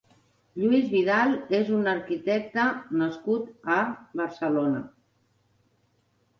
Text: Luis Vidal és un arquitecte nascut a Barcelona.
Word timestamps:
Luis 0.61 0.87
Vidal 0.93 1.35
és 1.57 1.69
un 1.81 1.91
arquitecte 1.91 2.65
nascut 3.03 3.71
a 3.77 3.79
Barcelona. 4.25 4.85